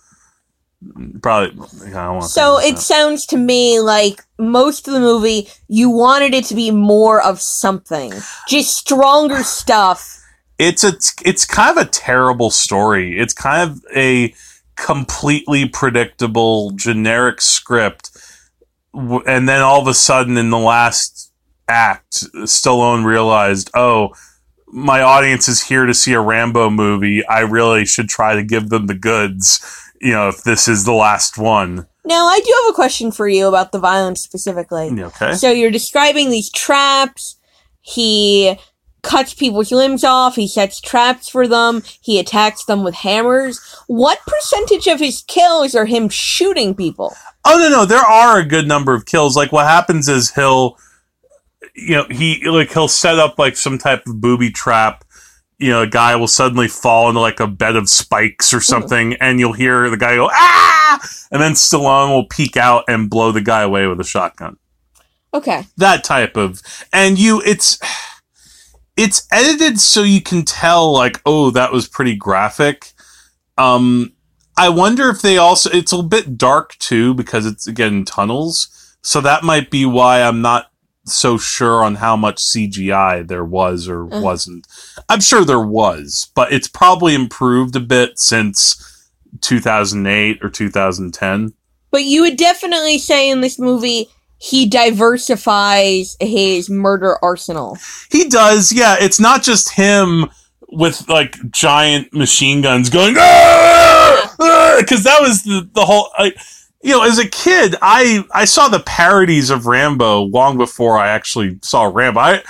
[1.21, 1.89] probably.
[1.93, 6.33] I don't want So it sounds to me like most of the movie, you wanted
[6.33, 8.11] it to be more of something,
[8.47, 10.19] just stronger stuff.
[10.57, 13.19] it's a it's kind of a terrible story.
[13.19, 14.33] It's kind of a
[14.77, 18.09] completely predictable generic script,
[18.93, 21.30] and then all of a sudden in the last
[21.67, 24.13] act, Stallone realized, oh.
[24.73, 27.25] My audience is here to see a Rambo movie.
[27.25, 29.59] I really should try to give them the goods,
[29.99, 31.87] you know, if this is the last one.
[32.05, 34.89] Now, I do have a question for you about the violence specifically.
[34.97, 35.33] Okay.
[35.33, 37.35] So you're describing these traps.
[37.81, 38.57] He
[39.01, 40.35] cuts people's limbs off.
[40.37, 41.83] He sets traps for them.
[41.99, 43.59] He attacks them with hammers.
[43.87, 47.13] What percentage of his kills are him shooting people?
[47.43, 49.35] Oh no, no, there are a good number of kills.
[49.35, 50.77] Like what happens is he'll,
[51.75, 55.03] you know, he like he'll set up like some type of booby trap.
[55.57, 59.13] You know, a guy will suddenly fall into like a bed of spikes or something,
[59.15, 60.99] and you'll hear the guy go ah,
[61.31, 64.57] and then Stallone will peek out and blow the guy away with a shotgun.
[65.33, 65.65] Okay.
[65.77, 67.79] That type of, and you, it's,
[68.97, 72.91] it's edited so you can tell like, oh, that was pretty graphic.
[73.57, 74.13] Um,
[74.57, 78.67] I wonder if they also it's a bit dark too because it's again tunnels.
[79.01, 80.70] So that might be why I'm not
[81.05, 84.21] so sure on how much CGI there was or Uh.
[84.21, 84.67] wasn't.
[85.09, 88.75] I'm sure there was, but it's probably improved a bit since
[89.41, 91.53] 2008 or 2010.
[91.91, 97.77] But you would definitely say in this movie he diversifies his murder arsenal.
[98.09, 98.95] He does, yeah.
[98.99, 100.29] It's not just him
[100.69, 106.09] with like giant machine guns going because that was the the whole.
[106.17, 106.33] I,
[106.83, 111.09] you know, as a kid, I I saw the parodies of Rambo long before I
[111.09, 112.19] actually saw Rambo.
[112.19, 112.43] I,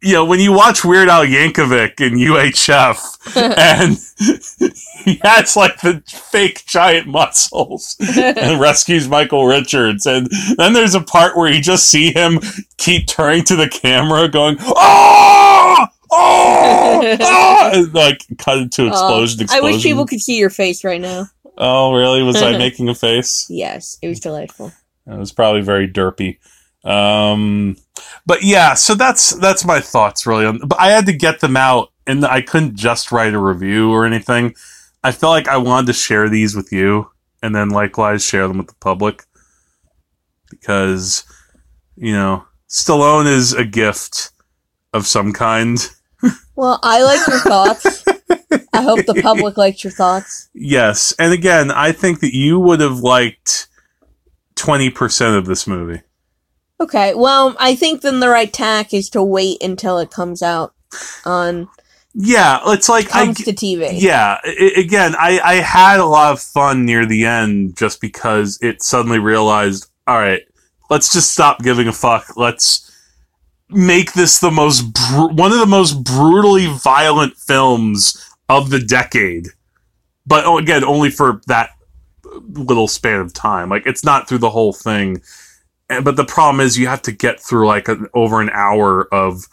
[0.00, 2.98] you know, when you watch Weird Al Yankovic in UHF
[3.36, 3.98] and
[5.04, 11.00] he has like the fake giant muscles and rescues Michael Richards, and then there's a
[11.00, 12.40] part where you just see him
[12.76, 19.46] keep turning to the camera, going, "Oh, oh, oh!" and, like cut into explosion.
[19.48, 21.26] Uh, I wish people could see your face right now.
[21.58, 22.22] Oh, really?
[22.22, 23.46] Was I making a face?
[23.50, 24.72] Yes, it was delightful.
[25.06, 26.38] It was probably very derpy.
[26.84, 27.76] Um,
[28.24, 30.46] but yeah, so that's that's my thoughts really.
[30.46, 33.90] On, but I had to get them out, and I couldn't just write a review
[33.90, 34.54] or anything.
[35.02, 37.10] I felt like I wanted to share these with you,
[37.42, 39.24] and then likewise share them with the public,
[40.50, 41.24] because
[41.96, 44.30] you know Stallone is a gift
[44.92, 45.78] of some kind.
[46.54, 48.04] Well, I like your thoughts.
[48.72, 50.48] I hope the public liked your thoughts.
[50.54, 53.68] Yes, and again, I think that you would have liked
[54.54, 56.02] twenty percent of this movie.
[56.80, 60.74] Okay, well, I think then the right tack is to wait until it comes out
[61.24, 61.68] on
[62.14, 64.00] Yeah, it's like I comes to TV.
[64.00, 68.58] Yeah, I- again, I, I had a lot of fun near the end just because
[68.62, 70.42] it suddenly realized, all right,
[70.88, 72.36] let's just stop giving a fuck.
[72.36, 72.84] Let's
[73.70, 79.48] make this the most bru- one of the most brutally violent films of the decade.
[80.26, 81.70] But oh, again, only for that
[82.24, 83.68] little span of time.
[83.68, 85.22] Like it's not through the whole thing.
[85.88, 89.12] And, but the problem is you have to get through like an, over an hour
[89.12, 89.46] of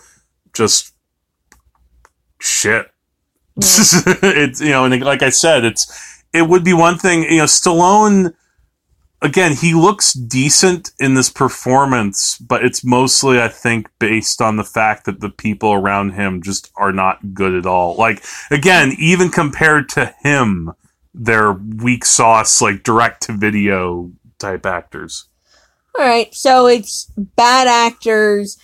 [0.53, 0.93] just
[2.39, 2.91] shit
[3.57, 7.23] it's you know, and like I said, it's it would be one thing.
[7.23, 8.33] You know, Stallone.
[9.25, 14.63] Again, he looks decent in this performance, but it's mostly, I think, based on the
[14.63, 17.95] fact that the people around him just are not good at all.
[17.95, 20.73] Like, again, even compared to him,
[21.11, 25.25] they're weak sauce, like direct to video type actors.
[25.97, 28.59] All right, so it's bad actors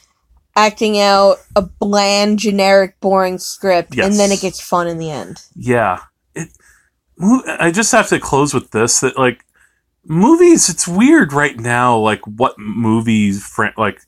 [0.55, 4.05] acting out a bland, generic, boring script, Yes.
[4.05, 5.41] and then it gets fun in the end.
[5.55, 6.01] Yeah.
[6.35, 6.49] It,
[7.19, 9.43] I just have to close with this that, like,
[10.05, 14.01] movies, it's weird right now, like, what movies, fran- like,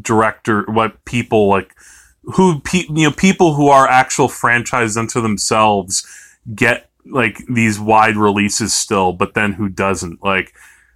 [0.00, 1.74] director, what people like,
[2.22, 6.06] who pe- you know, people who are actual franchise unto themselves
[6.54, 10.22] get like these wide releases still, but then who doesn't?
[10.22, 10.54] Like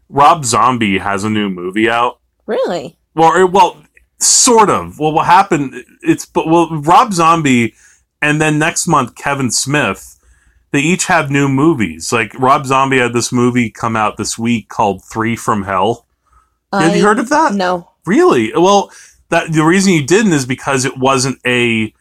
[0.09, 2.21] Rob Zombie has a new movie out.
[2.47, 2.99] Really?
[3.15, 3.83] Well, well,
[4.19, 4.99] sort of.
[4.99, 5.75] Well, what happened?
[6.03, 7.75] It's but well, Rob Zombie,
[8.21, 10.19] and then next month Kevin Smith.
[10.73, 12.13] They each have new movies.
[12.13, 16.07] Like Rob Zombie had this movie come out this week called Three from Hell.
[16.73, 17.53] Have you heard of that?
[17.53, 17.91] No.
[18.07, 18.53] Really?
[18.55, 18.91] Well,
[19.29, 21.93] that the reason you didn't is because it wasn't a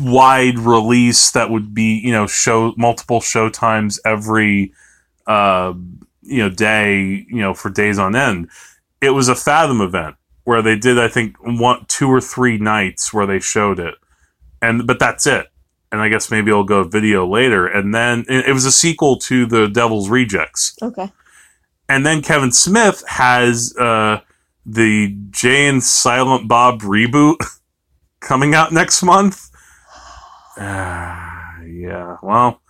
[0.00, 4.72] wide release that would be you know show multiple show times every
[5.26, 5.72] uh
[6.22, 8.48] you know day you know for days on end.
[9.00, 13.12] It was a Fathom event where they did I think one two or three nights
[13.12, 13.94] where they showed it,
[14.62, 15.49] and but that's it.
[15.92, 17.66] And I guess maybe I'll go video later.
[17.66, 21.10] And then it was a sequel to the Devil's Rejects Okay.
[21.88, 24.20] and then Kevin Smith has uh,
[24.64, 27.38] the Jay and Silent Bob reboot
[28.20, 29.50] coming out next month.
[30.56, 30.62] Uh,
[31.66, 32.60] yeah, well,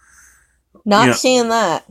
[0.85, 1.15] Not Yeah.
[1.15, 1.85] seeing that.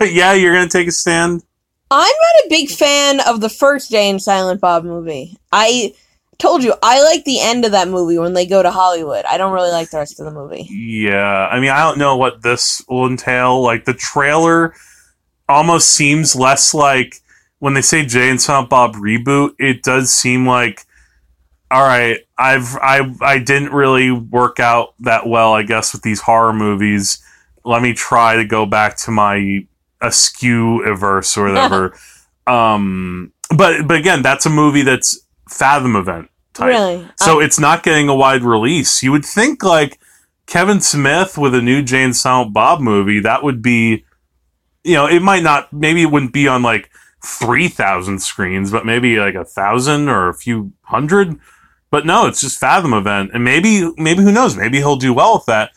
[0.12, 1.42] yeah, you're gonna take a stand.
[1.90, 5.36] I'm not a big fan of the first Jay and Silent Bob movie.
[5.50, 5.94] I
[6.42, 9.24] told you I like the end of that movie when they go to Hollywood.
[9.24, 10.66] I don't really like the rest of the movie.
[10.68, 13.62] Yeah, I mean, I don't know what this will entail.
[13.62, 14.74] Like the trailer
[15.48, 17.20] almost seems less like
[17.60, 19.54] when they say Jay and Silent Bob reboot.
[19.58, 20.84] It does seem like,
[21.70, 26.20] all right, I've I I didn't really work out that well, I guess, with these
[26.20, 27.22] horror movies.
[27.64, 29.64] Let me try to go back to my
[30.02, 31.96] Askewniverse or whatever.
[32.48, 36.68] um, but but again, that's a movie that's Fathom event type.
[36.68, 37.08] Really?
[37.16, 39.02] So I- it's not getting a wide release.
[39.02, 39.98] You would think like
[40.46, 44.04] Kevin Smith with a new Jay and Silent Bob movie, that would be,
[44.84, 46.90] you know, it might not, maybe it wouldn't be on like
[47.24, 51.38] 3,000 screens, but maybe like a thousand or a few hundred.
[51.90, 53.30] But no, it's just Fathom event.
[53.34, 54.56] And maybe, maybe who knows?
[54.56, 55.70] Maybe he'll do well with that.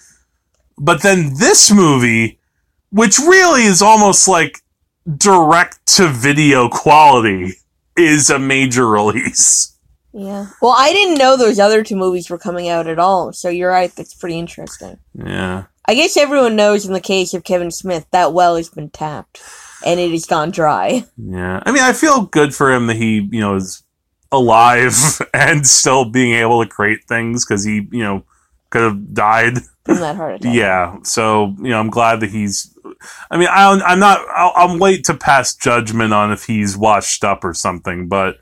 [0.78, 2.40] But then this movie,
[2.90, 4.62] which really is almost like
[5.18, 7.54] direct to video quality,
[7.98, 9.75] is a major release.
[10.16, 10.48] Yeah.
[10.62, 13.34] Well, I didn't know those other two movies were coming out at all.
[13.34, 13.94] So you're right.
[13.96, 14.98] That's pretty interesting.
[15.14, 15.66] Yeah.
[15.88, 19.42] I guess everyone knows in the case of Kevin Smith that well has been tapped
[19.86, 21.06] and it has gone dry.
[21.18, 23.84] Yeah, I mean, I feel good for him that he, you know, is
[24.32, 24.94] alive
[25.34, 28.24] and still being able to create things because he, you know,
[28.70, 29.60] could have died.
[29.86, 30.56] from that heart attack.
[30.56, 32.76] Yeah, so you know, I'm glad that he's.
[33.30, 34.22] I mean, I, I'm not.
[34.36, 38.38] I'll, I'm late to pass judgment on if he's washed up or something, but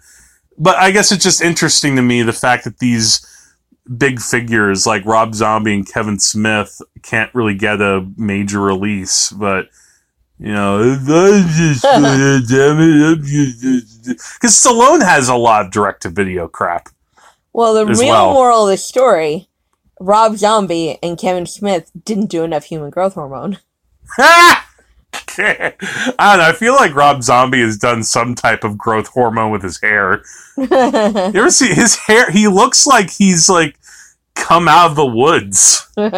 [0.58, 3.26] but I guess it's just interesting to me the fact that these
[3.97, 9.68] big figures like Rob Zombie and Kevin Smith can't really get a major release, but
[10.39, 11.82] you know, because
[14.43, 16.89] Stallone has a lot of direct to video crap.
[17.54, 18.34] Well, the real well.
[18.34, 19.47] moral of the story
[19.99, 23.60] Rob Zombie and Kevin Smith didn't do enough human growth hormone.
[25.39, 26.49] I don't know.
[26.49, 30.23] I feel like Rob Zombie has done some type of growth hormone with his hair.
[30.55, 32.29] You ever see his hair?
[32.29, 33.75] He looks like he's like
[34.36, 35.88] come out of the woods.
[35.97, 36.09] All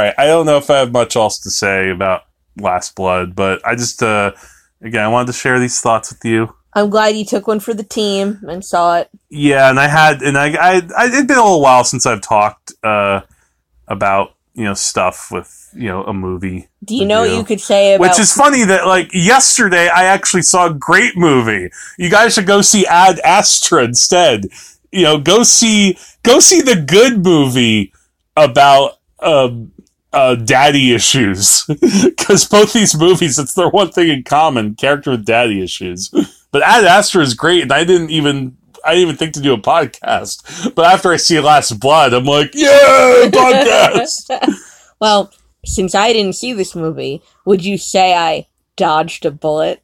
[0.00, 0.14] right.
[0.18, 2.24] I don't know if I have much else to say about
[2.58, 4.32] Last Blood, but I just, uh,
[4.82, 6.54] again, I wanted to share these thoughts with you.
[6.74, 9.10] I'm glad you took one for the team and saw it.
[9.28, 12.22] Yeah, and I had, and I, I, I it'd been a little while since I've
[12.22, 13.22] talked uh,
[13.88, 16.68] about you know stuff with you know a movie.
[16.84, 20.04] Do you know what you could say about Which is funny that like yesterday I
[20.04, 21.70] actually saw a great movie.
[21.98, 24.46] You guys should go see Ad Astra instead.
[24.90, 27.92] You know, go see go see the good movie
[28.36, 29.72] about um
[30.12, 35.24] uh, daddy issues because both these movies it's their one thing in common character with
[35.24, 36.10] daddy issues
[36.50, 39.52] but ad astra is great and i didn't even i didn't even think to do
[39.54, 40.74] a podcast.
[40.74, 44.54] But after i see last blood i'm like yeah podcast.
[45.00, 45.32] Well,
[45.66, 49.82] since I didn't see this movie, would you say I dodged a bullet?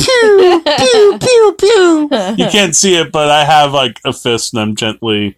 [0.00, 2.08] pew pew pew pew.
[2.38, 5.36] You can't see it but i have like a fist and i'm gently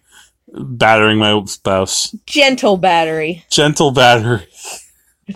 [0.51, 2.15] battering my spouse.
[2.25, 3.43] Gentle battery.
[3.49, 4.47] gentle battery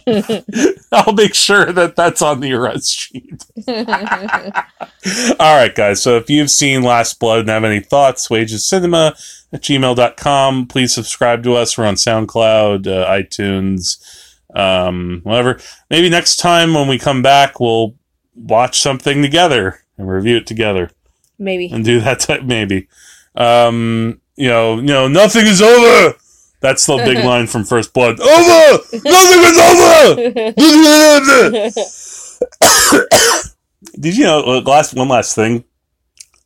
[0.92, 3.46] i'll make sure that that's on the arrest sheet
[5.40, 6.02] All right, guys.
[6.02, 10.68] So if you've seen Last Blood and have any thoughts, wagesofcinema at gmail.com.
[10.68, 11.78] Please subscribe to us.
[11.78, 13.98] We're on SoundCloud, uh, iTunes,
[14.56, 15.60] um, whatever.
[15.90, 17.96] Maybe next time when we come back, we'll
[18.36, 20.92] watch something together and review it together
[21.38, 21.70] Maybe.
[21.70, 22.88] and do that type, maybe.
[23.36, 26.18] Um, you know, you know, nothing is over.
[26.64, 28.20] That's the big line from First Blood.
[28.20, 28.84] Over!
[28.94, 30.16] Nothing is over!
[34.00, 35.66] Did you know uh, last one last thing?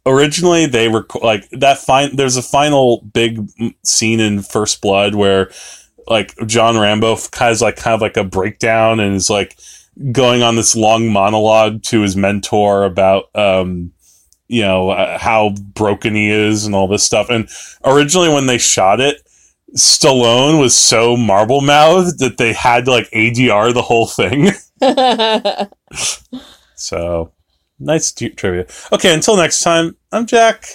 [0.07, 3.45] originally they were like that fine there's a final big
[3.83, 5.51] scene in first blood where
[6.07, 9.59] like john rambo has like kind of like a breakdown and is like
[10.13, 13.91] going on this long monologue to his mentor about um
[14.47, 17.49] you know uh, how broken he is and all this stuff and
[17.83, 19.26] originally when they shot it
[19.75, 24.51] stallone was so marble mouthed that they had to like adr the whole thing.
[26.75, 27.31] So
[27.79, 28.67] nice t- trivia.
[28.93, 30.65] Okay until next time i'm jack.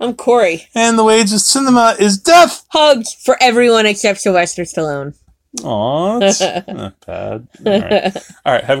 [0.00, 0.62] I'm Korey.
[0.74, 2.64] and the Wages of Cinema is death!
[2.70, 5.16] Hugs for everyone except Sylvester Stallone.
[5.62, 7.48] Aw, that's not bad.
[7.66, 8.16] All right,
[8.46, 8.80] all right have a